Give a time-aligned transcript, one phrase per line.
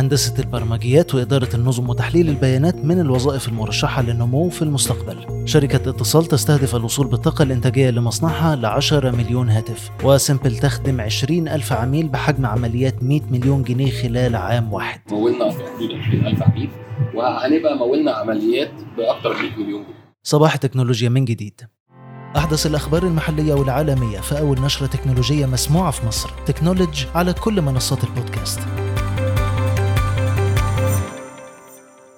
[0.00, 5.48] هندسة البرمجيات وإدارة النظم وتحليل البيانات من الوظائف المرشحة للنمو في المستقبل.
[5.48, 11.72] شركة اتصال تستهدف الوصول بالطاقة الإنتاجية لمصنعها ل 10 مليون هاتف وسيمبل تخدم 20 ألف
[11.72, 15.00] عميل بحجم عمليات 100 مليون جنيه خلال عام واحد.
[15.10, 16.70] مولنا في حدود 20000 عميل
[17.14, 19.94] وهنبقى مولنا عمليات باكثر من 100 مليون جنيه.
[20.22, 21.60] صباح تكنولوجيا من جديد.
[22.36, 26.30] أحدث الأخبار المحلية والعالمية في أول نشرة تكنولوجية مسموعة في مصر.
[26.46, 28.60] تكنولوج على كل منصات البودكاست.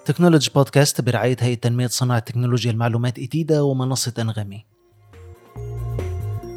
[0.05, 4.65] تكنولوجي بودكاست برعاية هيئة تنمية صناعة تكنولوجيا المعلومات إتيدا ومنصة أنغامي.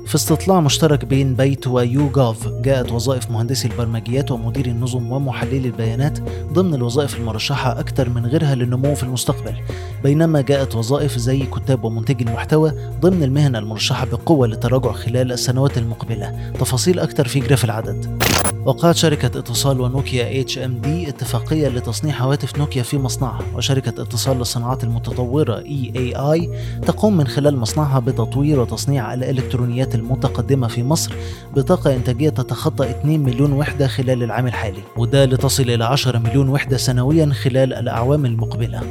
[0.07, 6.19] في استطلاع مشترك بين بيت و YouGov جاءت وظائف مهندسي البرمجيات ومدير النظم ومحللي البيانات
[6.53, 9.55] ضمن الوظائف المرشحة أكثر من غيرها للنمو في المستقبل.
[10.03, 16.51] بينما جاءت وظائف زي كتاب ومنتجي المحتوى ضمن المهن المرشحة بقوة للتراجع خلال السنوات المقبلة.
[16.61, 18.23] تفاصيل أكثر في graph العدد.
[18.67, 23.43] وقعت شركة اتصال ونوكيا HMD اتفاقية لتصنيع هواتف نوكيا في مصنعها.
[23.55, 26.51] وشركة اتصال للصناعات المتطورة اي اي اي
[26.87, 31.13] تقوم من خلال مصنعها بتطوير وتصنيع الإلكترونيات المتقدمة في مصر
[31.57, 36.77] بطاقة إنتاجية تتخطى 2 مليون وحدة خلال العام الحالي وده لتصل إلى 10 مليون وحدة
[36.77, 38.83] سنويا خلال الأعوام المقبلة.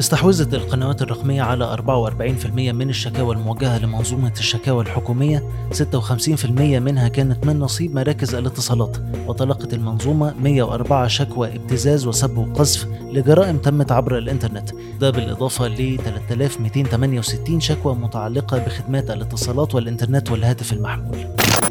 [0.00, 5.42] استحوذت القنوات الرقمية على 44% من الشكاوى الموجهة لمنظومة الشكاوى الحكومية
[5.74, 13.58] 56% منها كانت من نصيب مراكز الاتصالات وتلقت المنظومة 104 شكوى ابتزاز وسب وقذف لجرائم
[13.58, 21.16] تمت عبر الإنترنت ده بالإضافة ل 3268 شكوى متعلقة بخدمات الاتصالات والإنترنت والهاتف المحمول.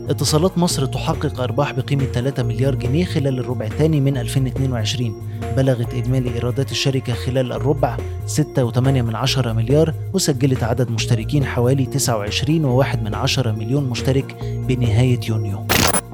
[0.10, 5.22] اتصالات مصر تحقق أرباح بقيمة 3 مليار جنيه خلال الربع الثاني من 2022
[5.58, 13.04] بلغت إجمالي إيرادات الشركة خلال الربع 6.8 من عشرة مليار وسجلت عدد مشتركين حوالي 29.1
[13.04, 15.68] من عشرة مليون مشترك بنهاية يونيو.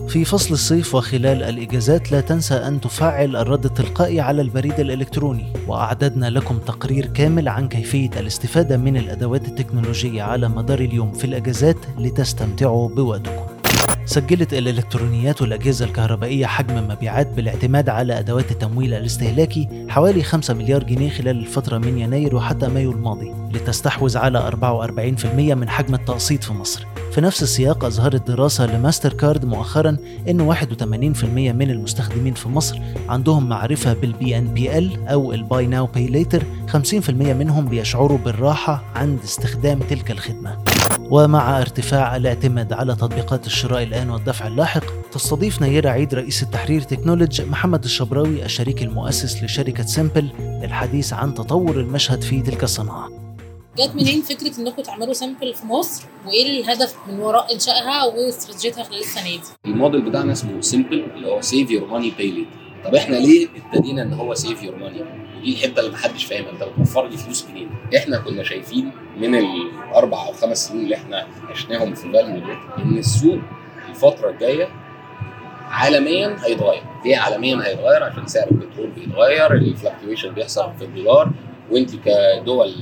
[0.08, 5.46] في فصل الصيف وخلال الإجازات لا تنسى أن تفعل الرد التلقائي على البريد الإلكتروني.
[5.68, 11.78] وأعددنا لكم تقرير كامل عن كيفية الاستفادة من الأدوات التكنولوجية على مدار اليوم في الأجازات
[11.98, 13.55] لتستمتعوا بوقتكم.
[14.06, 21.10] سجلت الإلكترونيات والأجهزة الكهربائية حجم مبيعات بالاعتماد على أدوات التمويل الاستهلاكي حوالي 5 مليار جنيه
[21.10, 26.88] خلال الفترة من يناير وحتى مايو الماضي لتستحوذ على 44% من حجم التقسيط في مصر.
[27.12, 29.98] في نفس السياق أظهرت دراسة لماستر كارد مؤخرا
[30.30, 31.24] أن 81%
[31.54, 32.80] من المستخدمين في مصر
[33.10, 36.44] عندهم معرفة بال BNPL أو ال buy now pay later
[36.74, 40.65] 50% منهم بيشعروا بالراحة عند استخدام تلك الخدمة.
[41.10, 47.42] ومع ارتفاع الاعتماد على تطبيقات الشراء الآن والدفع اللاحق تستضيف نيرة عيد رئيس التحرير تكنولوج
[47.42, 53.10] محمد الشبراوي الشريك المؤسس لشركة سيمبل للحديث عن تطور المشهد في تلك الصناعة.
[53.78, 59.00] جت منين فكرة أنكم تعملوا سيمبل في مصر؟ وإيه الهدف من وراء إنشائها؟ واستراتيجيتها خلال
[59.00, 62.48] السنة دي؟ الموديل بتاعنا اسمه سيمبل اللي هو save your money pay later
[62.86, 65.02] طب إحنا ليه ابتدينا ان هو save your money؟
[65.38, 66.52] ودي الحتة اللي محدش فاهمها.
[66.52, 71.28] انت بتوفر لي فلوس منين؟ إحنا كنا شايفين من الأربع أو خمس سنين اللي إحنا
[71.50, 73.40] عشناهم في الفاليو دول إن السوق
[73.90, 74.68] الفترة الجاية
[75.70, 76.84] عالميا هيتغير.
[77.06, 81.32] ليه عالميا هيتغير؟ عشان سعر البترول بيتغير ال fluctuation بيحصل في الدولار.
[81.72, 82.74] وانت كدول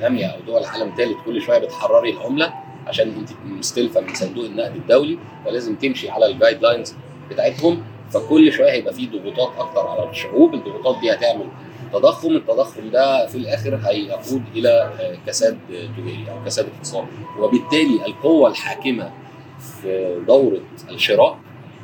[0.00, 2.52] نامية أو دول عالم ثالث كل شوية بتحرري العملة
[2.86, 6.94] عشان انت مستلفة من صندوق النقد الدولي فلازم تمشي على الجايد لاينز
[7.30, 7.82] بتاعتهم.
[8.10, 10.54] فكل شوية هيبقى في ضغوطات أكتر على الشعوب.
[10.54, 11.46] الضغوطات دي هتعمل
[11.92, 12.36] تضخم.
[12.36, 14.90] التضخم ده في الآخر هيقود إلى
[15.26, 17.06] كساد تجاري أو كساد اقتصادي.
[17.38, 19.10] وبالتالي القوة الحاكمة
[19.58, 20.60] في دورة
[20.90, 21.38] الشراء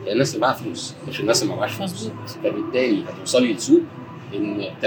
[0.06, 2.10] هي الناس اللي معاها فلوس مش الناس اللي ما معاش فلوس
[2.44, 3.80] فبالتالي هتوصلي لسوق
[4.34, 4.84] إن 80%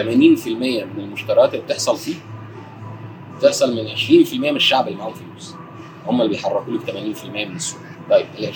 [0.47, 2.16] من المشتريات اللي بتحصل فيه
[3.39, 5.55] بتحصل من 20% من الشعب اللي معاهم فلوس.
[6.07, 7.79] هم اللي بيحركوا لك 80% من السوق.
[8.09, 8.53] طيب ال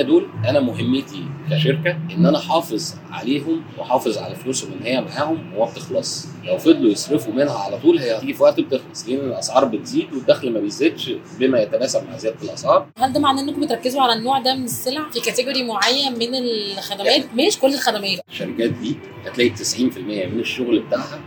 [0.00, 5.54] 20% دول أنا مهمتي كشركة إن أنا احافظ عليهم واحافظ على فلوسهم إن هي معاهم
[5.56, 6.26] وما بتخلص.
[6.44, 10.52] لو فضلوا يصرفوا منها على طول هي هتيجي في وقت بتخلص لأن الأسعار بتزيد والدخل
[10.52, 12.86] ما بيزيدش بما يتناسب مع زيادة الأسعار.
[12.98, 17.24] هل ده معناه إنكم بتركزوا على النوع ده من السلع في كاتيجوري معين من الخدمات؟
[17.34, 18.20] مش كل الخدمات.
[18.30, 18.96] الشركات دي
[19.26, 21.20] هتلاقي 90% من الشغل بتاعها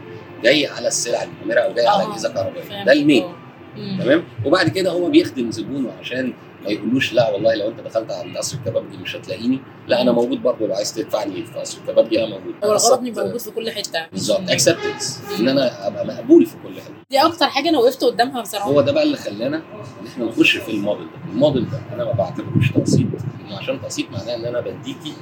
[0.43, 2.69] جاي على السلع المؤمره أو جاي على آه، أجهزة كهربائية.
[2.69, 2.85] فهمت.
[2.85, 3.23] ده المين.
[3.23, 3.35] آه.
[3.99, 6.33] تمام؟ وبعد كده هو بيخدم زبونه عشان
[6.63, 9.59] ما يقولوش لا والله لو انت دخلت عند قصر الكبابجي مش هتلاقيني.
[9.87, 12.53] لا أنا موجود برضه لو عايز تدفعني في قصر الكبابجي أنا موجود.
[12.63, 14.07] هو الغرض موجود في كل حتة.
[14.11, 14.49] بالظبط.
[14.49, 18.69] acceptance إن أنا أبقى مقبول في كل حتة دي أكتر حاجة أنا وقفت قدامها بصراحة.
[18.69, 19.57] هو ده بقى اللي خلانا
[20.01, 21.31] إن إحنا نخش في الموديل ده.
[21.31, 23.07] الموديل ده أنا ما بعتبروش تقسيط.
[23.51, 25.13] عشان تقسيط معناه إن أنا بديكي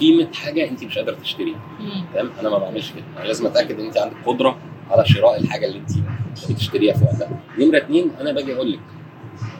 [0.00, 1.60] قيمة حاجة انت مش قادرة تشتريها.
[2.14, 3.04] تمام؟ أنا ما بعملش كده.
[3.18, 4.58] أنا لازم أتأكد إن انت عندك قدرة
[4.90, 5.90] على شراء الحاجة اللي انت
[6.50, 7.30] بتشتريها في وقتها.
[7.58, 8.80] نمرة اتنين أنا باجي أقول لك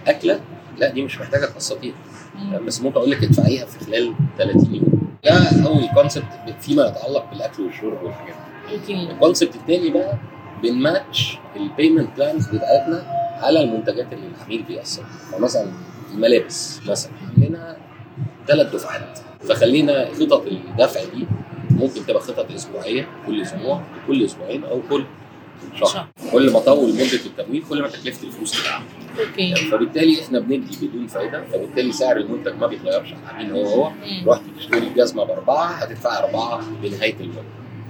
[0.06, 0.40] أكلة
[0.78, 1.94] لا دي مش محتاجة تقسطيها.
[2.66, 6.24] بس ممكن أقول لك ادفعيها في خلال 30 يوم ده أول concept
[6.60, 8.34] فيما يتعلق بالأكل والشرب والحاجات
[8.86, 8.94] دي.
[9.10, 10.18] ال concept الثاني بقى
[10.62, 13.02] بنماتش ال payment plans بتاعتنا
[13.42, 15.06] على المنتجات اللي العميل بيقسمها.
[15.32, 15.66] فمثلا
[16.14, 17.76] الملابس مثلا عندنا
[18.46, 19.18] ثلاث دفعات.
[19.48, 21.26] فخلينا خطط الدفع دي
[21.70, 25.04] ممكن تبقى خطط أسبوعية كل أسبوع كل أسبوعين أو كل
[25.80, 26.06] شهر.
[26.32, 28.82] كل ما طول مدة التمويل كل ما تكلفة الفلوس بتاعها
[29.20, 29.54] أوكي.
[29.54, 33.08] فبالتالي إحنا بندي بدون فايدة فبالتالي سعر المنتج ما بيتغيرش.
[33.12, 33.92] العميل هو هو.
[34.26, 37.42] رحت تشتري الجزمة بأربعة هتدفع أربعة بنهاية المده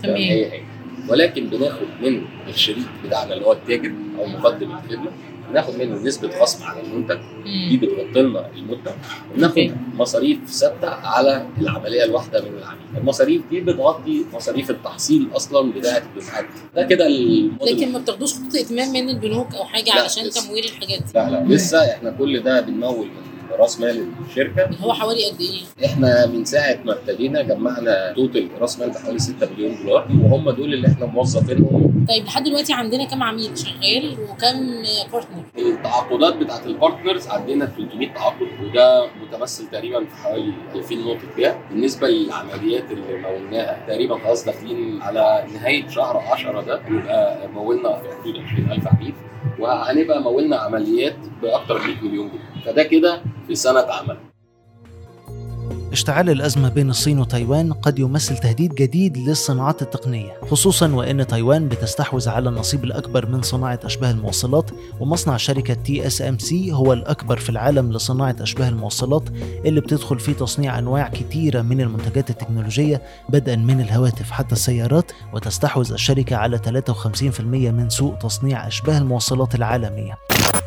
[0.02, 0.60] تمام؟ هي هي.
[1.08, 5.10] ولكن بناخد من الشريك بتاعنا اللي هو التاجر أو مقدم الخدمة
[5.50, 7.76] بناخد منه نسبة خصم على المنتج دي.
[7.76, 8.92] بتغطي لنا المدة
[9.32, 9.70] وبناخد.
[9.94, 16.44] مصاريف ثابتة على العملية الواحدة من العميل المصاريف دي بتغطي مصاريف التحصيل أصلا بتاعة الدفعات
[16.76, 17.08] ده كده
[17.66, 20.30] لكن ما بتاخدوش خطوط ائتمان من البنوك أو حاجة علشان.
[20.30, 24.70] تمويل الحاجات دي لا لا لسه إحنا كل ده بنمول من راس مال الشركة.
[24.80, 29.48] هو حوالي قد إيه؟ إحنا من ساعة ما ابتدينا جمعنا توتال راس مال بحوالي 6
[29.52, 32.06] مليون دولار وهم دول اللي إحنا موظفينهم.
[32.08, 34.82] طيب لحد دلوقتي عندنا كام عميل شغال وكم
[35.12, 41.34] partner؟ التعاقدات بتاعت ال partners عندنا 300 تعاقد وده متمثل تقريبا في حوالي 2000 نقطه
[41.36, 47.88] بيع بالنسبة للعمليات اللي مولناها تقريبا خلاص داخلين على نهاية شهر 10 ده هنبقى مولنا
[47.98, 49.14] في حدود 20000 عميل.
[49.58, 52.49] وهنبقى مولنا عمليات باكثر من 100 مليون جنيه.
[52.66, 54.16] فده كده في سنة عمل.
[55.92, 62.28] اشتعال الأزمة بين الصين وتايوان قد يمثل تهديد جديد للصناعات التقنية خصوصا وأن تايوان بتستحوذ
[62.28, 64.70] على النصيب الأكبر من صناعة أشباه الموصلات
[65.00, 69.22] ومصنع شركة TSMC هو الأكبر في العالم لصناعة أشباه الموصلات
[69.64, 75.92] اللي بتدخل في تصنيع أنواع كتيرة من المنتجات التكنولوجية بدءا من الهواتف حتى السيارات وتستحوذ
[75.92, 80.18] الشركة على 53% من سوق تصنيع أشباه الموصلات العالمية.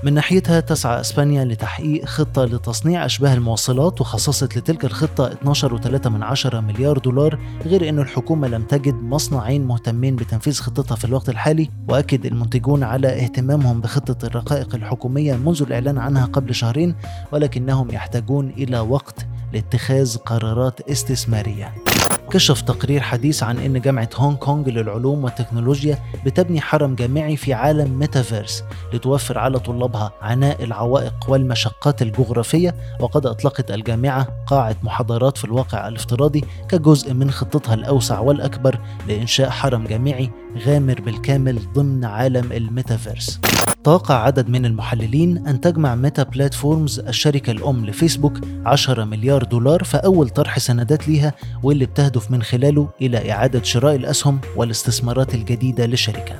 [0.03, 6.59] من ناحيتها تسعى إسبانيا لتحقيق خطة لتصنيع أشباه الموصلات وخصصت لتلك الخطة 12.3 من عشرة
[6.59, 11.69] مليار دولار غير إن الحكومة لم تجد مصنعين مهتمين بتنفيذ خطتها في الوقت الحالي.
[11.87, 16.95] وأكد المنتجون على اهتمامهم بخطة الرقائق الحكومية منذ الإعلان عنها قبل شهرين
[17.31, 21.92] ولكنهم يحتاجون إلى وقت لاتخاذ قرارات استثمارية.
[22.33, 27.99] كشف تقرير حديث عن إن جامعة هونج كونج للعلوم والتكنولوجيا بتبني حرم جامعي في عالم
[27.99, 28.63] ميتافيرس
[28.93, 36.43] لتوفر على طلابها عناء العوائق والمشقات الجغرافية وقد أطلقت الجامعة قاعة محاضرات في الواقع الافتراضي
[36.69, 40.29] كجزء من خطتها الأوسع والأكبر لإنشاء حرم جامعي
[40.65, 43.39] غامر بالكامل ضمن عالم الميتافيرس.
[43.83, 49.97] توقع عدد من المحللين أن تجمع Meta Platforms الشركة الأم لفيسبوك 10 مليار دولار في
[49.97, 51.33] أول طرح سندات ليها
[51.63, 56.35] واللي بتهدف من خلاله إلى إعادة شراء الأسهم والاستثمارات الجديدة للشركة.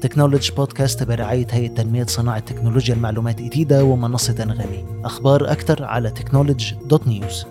[0.00, 6.76] Technology Podcast برعاية هيئة تنمية صناعة تكنولوجيا المعلومات إتيدا ومنصة أنغامي أخبار أكثر على Technology
[6.84, 7.46] dot news